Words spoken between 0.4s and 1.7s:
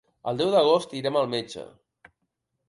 d'agost irem al metge.